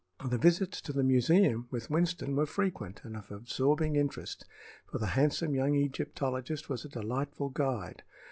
[0.25, 4.45] The visits to the museum with Winston were frequent and of absorbing interest,
[4.87, 8.01] for the handsome young Egyptologist was a delightful guide.